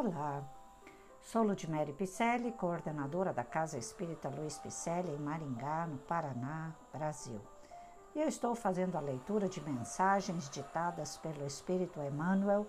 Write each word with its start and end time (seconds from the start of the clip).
Olá, 0.00 0.44
sou 1.20 1.42
Ludmere 1.42 1.92
Picelli, 1.92 2.52
coordenadora 2.52 3.32
da 3.32 3.42
Casa 3.42 3.76
Espírita 3.76 4.28
Luiz 4.28 4.56
Picelli 4.56 5.10
em 5.10 5.18
Maringá, 5.18 5.88
no 5.88 5.98
Paraná, 5.98 6.72
Brasil. 6.92 7.40
E 8.14 8.20
eu 8.20 8.28
estou 8.28 8.54
fazendo 8.54 8.96
a 8.96 9.00
leitura 9.00 9.48
de 9.48 9.60
mensagens 9.60 10.48
ditadas 10.50 11.16
pelo 11.16 11.44
Espírito 11.44 12.00
Emmanuel, 12.00 12.64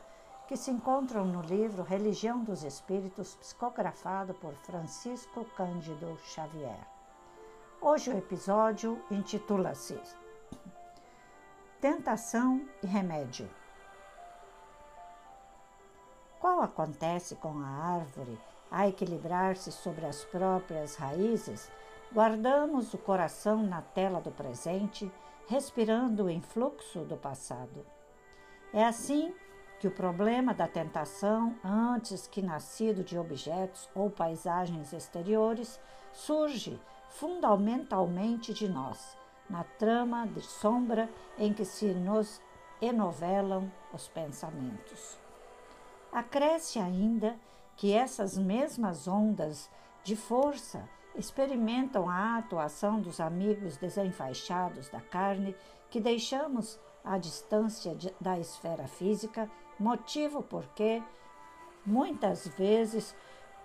que 0.48 0.58
se 0.58 0.72
encontram 0.72 1.24
no 1.24 1.44
livro 1.44 1.84
Religião 1.84 2.44
dos 2.44 2.64
Espíritos, 2.64 3.36
psicografado 3.36 4.34
por 4.34 4.56
Francisco 4.56 5.46
Cândido 5.56 6.18
Xavier. 6.24 6.84
Hoje 7.80 8.10
o 8.10 8.18
episódio 8.18 9.00
intitula-se 9.12 10.02
Tentação 11.80 12.68
e 12.82 12.88
Remédio. 12.88 13.48
Qual 16.50 16.64
acontece 16.64 17.36
com 17.36 17.60
a 17.60 17.68
árvore 17.68 18.36
a 18.72 18.88
equilibrar-se 18.88 19.72
sobre 19.72 20.08
as 20.08 20.26
próprias 20.26 20.96
raízes, 20.96 21.72
guardamos 22.12 22.92
o 22.92 22.98
coração 22.98 23.62
na 23.62 23.84
tela 23.84 24.20
do 24.20 24.32
presente, 24.32 25.12
respirando 25.48 26.24
o 26.24 26.30
influxo 26.30 27.02
do 27.02 27.16
passado. 27.16 27.86
É 28.74 28.84
assim 28.84 29.32
que 29.80 29.88
o 29.88 29.92
problema 29.92 30.52
da 30.52 30.68
tentação, 30.68 31.56
antes 31.64 32.26
que 32.26 32.42
nascido 32.42 33.04
de 33.04 33.16
objetos 33.16 33.88
ou 33.94 34.10
paisagens 34.10 34.92
exteriores, 34.92 35.80
surge 36.12 36.82
fundamentalmente 37.10 38.56
de 38.56 38.68
nós, 38.68 39.16
na 39.48 39.64
trama 39.64 40.26
de 40.26 40.42
sombra 40.42 41.08
em 41.38 41.54
que 41.54 41.64
se 41.64 41.94
nos 41.94 42.42
enovelam 42.82 43.72
os 43.94 44.08
pensamentos. 44.08 45.19
Acresce 46.12 46.80
ainda 46.80 47.36
que 47.76 47.94
essas 47.94 48.38
mesmas 48.38 49.08
ondas 49.08 49.70
de 50.04 50.16
força 50.16 50.88
experimentam 51.16 52.10
a 52.10 52.38
atuação 52.38 53.00
dos 53.00 53.20
amigos 53.20 53.78
desenfaixados 53.78 54.90
da 54.90 55.02
carne 55.02 55.56
que 55.90 56.00
deixamos 56.00 56.80
à 57.04 57.18
distância 57.18 57.96
de, 57.96 58.14
da 58.20 58.40
esfera 58.40 58.88
física, 58.88 59.50
motivo 59.80 60.42
porque 60.42 61.02
muitas 61.86 62.48
vezes 62.48 63.16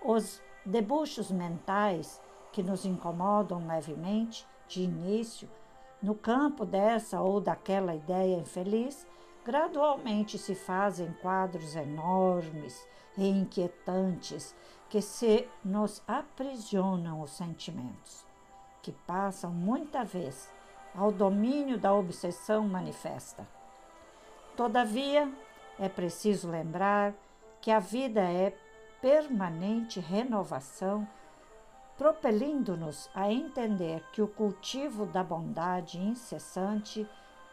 os 0.03 0.41
debuxos 0.65 1.31
mentais 1.31 2.21
que 2.51 2.63
nos 2.63 2.85
incomodam 2.85 3.67
levemente 3.67 4.47
de 4.67 4.81
início 4.81 5.49
no 6.01 6.15
campo 6.15 6.65
dessa 6.65 7.21
ou 7.21 7.39
daquela 7.39 7.95
ideia 7.95 8.37
infeliz 8.37 9.05
gradualmente 9.45 10.39
se 10.39 10.55
fazem 10.55 11.13
quadros 11.21 11.75
enormes 11.75 12.85
e 13.15 13.29
inquietantes 13.29 14.55
que 14.89 15.01
se 15.01 15.47
nos 15.63 16.01
aprisionam 16.07 17.21
os 17.21 17.31
sentimentos, 17.31 18.25
que 18.81 18.91
passam 18.91 19.51
muita 19.51 20.03
vez 20.03 20.51
ao 20.95 21.11
domínio 21.11 21.77
da 21.77 21.93
obsessão 21.93 22.67
manifesta. 22.67 23.47
Todavia, 24.55 25.31
é 25.77 25.89
preciso 25.89 26.49
lembrar 26.49 27.13
que 27.61 27.69
a 27.69 27.79
vida 27.79 28.21
é 28.21 28.55
permanente 29.01 29.99
renovação, 29.99 31.07
propelindo-nos 31.97 33.09
a 33.13 33.31
entender 33.31 34.03
que 34.11 34.21
o 34.21 34.27
cultivo 34.27 35.05
da 35.05 35.23
bondade 35.23 35.99
incessante 35.99 37.07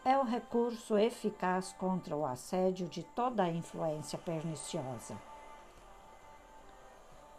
é 0.04 0.18
o 0.18 0.24
recurso 0.24 0.98
eficaz 0.98 1.72
contra 1.78 2.16
o 2.16 2.26
assédio 2.26 2.88
de 2.88 3.02
toda 3.02 3.44
a 3.44 3.50
influência 3.50 4.18
perniciosa. 4.18 5.16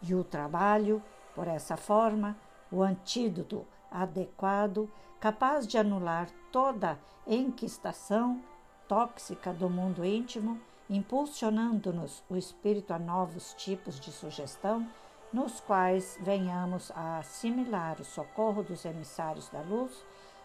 E 0.00 0.14
o 0.14 0.24
trabalho, 0.24 1.02
por 1.34 1.46
essa 1.46 1.76
forma, 1.76 2.36
o 2.70 2.82
antídoto 2.82 3.66
adequado, 3.90 4.90
capaz 5.20 5.66
de 5.66 5.76
anular 5.76 6.28
toda 6.50 6.98
enquistação 7.26 8.42
tóxica 8.88 9.52
do 9.52 9.68
mundo 9.68 10.04
íntimo, 10.04 10.60
impulsionando-nos 10.88 12.22
o 12.28 12.36
espírito 12.36 12.92
a 12.92 12.98
novos 12.98 13.54
tipos 13.54 14.00
de 14.00 14.10
sugestão, 14.10 14.86
nos 15.32 15.60
quais 15.60 16.18
venhamos 16.20 16.90
a 16.92 17.18
assimilar 17.18 18.00
o 18.00 18.04
socorro 18.04 18.62
dos 18.62 18.84
emissários 18.84 19.48
da 19.48 19.60
luz, 19.60 20.04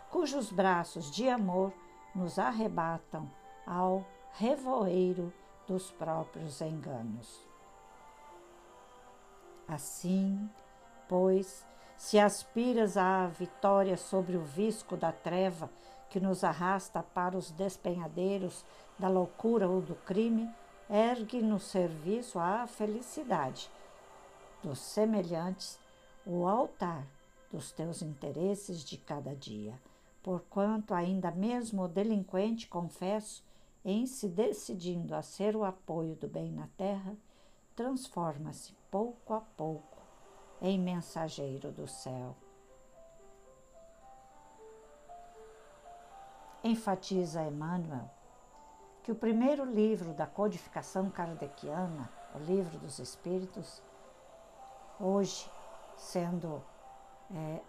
cujos 0.09 0.51
braços 0.51 1.11
de 1.11 1.29
amor 1.29 1.71
nos 2.15 2.39
arrebatam 2.39 3.29
ao 3.65 4.05
revoeiro 4.33 5.33
dos 5.67 5.91
próprios 5.91 6.61
enganos. 6.61 7.47
Assim, 9.67 10.49
pois, 11.07 11.65
se 11.95 12.17
aspiras 12.17 12.97
à 12.97 13.27
vitória 13.27 13.97
sobre 13.97 14.35
o 14.35 14.43
visco 14.43 14.97
da 14.97 15.11
treva 15.11 15.69
que 16.09 16.19
nos 16.19 16.43
arrasta 16.43 17.03
para 17.03 17.37
os 17.37 17.51
despenhadeiros 17.51 18.65
da 18.97 19.07
loucura 19.07 19.67
ou 19.67 19.79
do 19.79 19.93
crime, 19.93 20.49
ergue 20.89 21.41
no 21.41 21.59
serviço 21.59 22.39
à 22.39 22.65
felicidade 22.65 23.69
dos 24.63 24.79
semelhantes 24.79 25.79
o 26.25 26.47
altar 26.47 27.05
dos 27.51 27.71
teus 27.71 28.01
interesses 28.01 28.83
de 28.83 28.97
cada 28.97 29.35
dia 29.35 29.79
porquanto 30.21 30.93
ainda 30.93 31.31
mesmo 31.31 31.83
o 31.83 31.87
delinquente, 31.87 32.67
confesso, 32.67 33.43
em 33.83 34.05
se 34.05 34.27
decidindo 34.27 35.15
a 35.15 35.21
ser 35.21 35.55
o 35.55 35.63
apoio 35.63 36.15
do 36.15 36.27
bem 36.27 36.51
na 36.51 36.67
terra, 36.77 37.15
transforma-se 37.75 38.73
pouco 38.91 39.33
a 39.33 39.41
pouco 39.41 39.97
em 40.61 40.77
mensageiro 40.77 41.71
do 41.71 41.87
céu. 41.87 42.35
Enfatiza 46.63 47.41
Emmanuel 47.43 48.09
que 49.01 49.11
o 49.11 49.15
primeiro 49.15 49.63
livro 49.63 50.13
da 50.13 50.27
codificação 50.27 51.09
kardeciana, 51.09 52.11
o 52.35 52.39
Livro 52.39 52.77
dos 52.77 52.99
Espíritos, 52.99 53.81
hoje 54.99 55.49
sendo 55.95 56.61
é, 57.33 57.61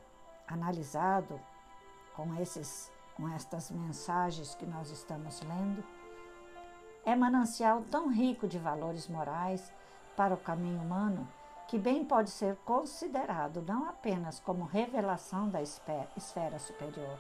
analisado 0.47 1.41
com, 2.21 2.35
esses, 2.35 2.93
com 3.17 3.27
estas 3.31 3.71
mensagens 3.71 4.55
que 4.55 4.67
nós 4.67 4.91
estamos 4.91 5.41
lendo, 5.41 5.83
é 7.03 7.17
manancial 7.17 7.83
tão 7.91 8.13
rico 8.13 8.47
de 8.47 8.59
valores 8.59 9.09
morais 9.09 9.73
para 10.15 10.35
o 10.35 10.37
caminho 10.37 10.83
humano 10.83 11.27
que 11.67 11.79
bem 11.79 12.05
pode 12.05 12.29
ser 12.29 12.57
considerado 12.57 13.65
não 13.67 13.89
apenas 13.89 14.39
como 14.39 14.65
revelação 14.65 15.49
da 15.49 15.63
esfera 15.63 16.59
superior, 16.59 17.19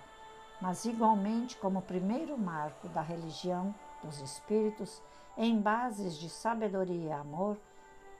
mas 0.60 0.84
igualmente 0.84 1.56
como 1.56 1.80
primeiro 1.80 2.36
marco 2.36 2.86
da 2.88 3.00
religião 3.00 3.74
dos 4.04 4.20
espíritos 4.20 5.02
em 5.34 5.58
bases 5.58 6.18
de 6.18 6.28
sabedoria 6.28 7.08
e 7.08 7.12
amor 7.12 7.56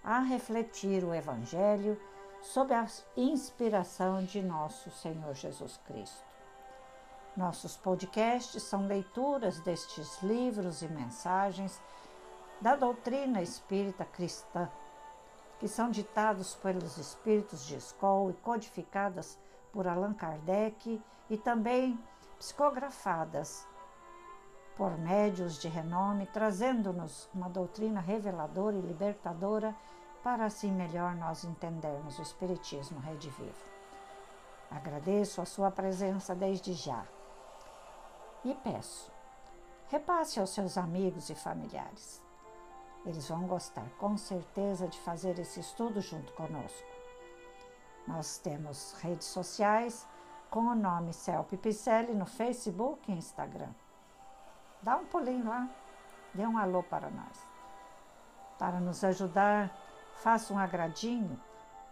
a 0.03 0.21
refletir 0.21 1.05
o 1.05 1.13
Evangelho 1.13 2.01
sob 2.41 2.73
a 2.73 2.87
inspiração 3.17 4.25
de 4.25 4.41
nosso 4.41 4.91
Senhor 4.91 5.35
Jesus 5.35 5.79
Cristo. 5.85 6.30
Nossos 7.41 7.75
podcasts 7.75 8.63
são 8.63 8.87
leituras 8.87 9.61
destes 9.61 10.23
livros 10.23 10.83
e 10.83 10.89
mensagens 10.89 11.81
da 12.61 12.77
doutrina 12.77 13.41
espírita 13.41 14.05
cristã, 14.05 14.71
que 15.59 15.67
são 15.67 15.91
ditados 15.91 16.55
pelos 16.57 16.99
espíritos 16.99 17.65
de 17.65 17.77
escola 17.77 18.31
e 18.31 18.35
codificadas 18.35 19.39
por 19.73 19.89
Allan 19.89 20.13
Kardec 20.13 21.03
e 21.31 21.39
também 21.39 21.99
psicografadas 22.39 23.67
por 24.77 24.99
médios 24.99 25.59
de 25.59 25.69
renome, 25.69 26.27
trazendo-nos 26.27 27.27
uma 27.33 27.49
doutrina 27.49 28.03
reveladora 28.03 28.77
e 28.77 28.83
libertadora 28.83 29.75
para 30.23 30.45
assim 30.45 30.71
melhor 30.71 31.15
nós 31.15 31.43
entendermos 31.43 32.19
o 32.19 32.23
Espiritismo 32.23 33.01
Redivivo. 33.01 33.65
Agradeço 34.71 35.41
a 35.41 35.47
sua 35.47 35.71
presença 35.71 36.35
desde 36.35 36.75
já 36.75 37.03
e 38.45 38.55
peço: 38.55 39.11
repasse 39.89 40.41
aos 40.41 40.51
seus 40.51 40.79
amigos 40.79 41.31
e 41.31 41.35
familiares. 41.35 42.23
Eles 43.05 43.29
vão 43.29 43.47
gostar 43.47 43.89
com 43.99 44.17
certeza 44.17 44.87
de 44.87 44.99
fazer 45.01 45.39
esse 45.39 45.61
estudo 45.61 46.01
junto 46.01 46.33
conosco. 46.35 46.89
Nós 48.07 48.39
temos 48.39 48.95
redes 49.01 49.27
sociais 49.27 50.07
com 50.51 50.61
o 50.61 50.75
nome 50.75 51.13
Celpe 51.13 51.57
Picelli 51.57 52.15
no 52.15 52.27
Facebook 52.27 53.11
e 53.11 53.15
Instagram. 53.15 53.73
Dá 54.83 54.97
um 54.97 55.07
pulinho 55.07 55.49
lá, 55.49 55.69
dê 56.35 56.47
um 56.47 56.59
alô 56.59 56.83
para 56.83 57.11
nós. 57.11 57.49
Para 58.59 58.81
nos 58.81 59.05
ajudar, 59.05 59.75
faça 60.15 60.53
um 60.53 60.59
agradinho, 60.59 61.41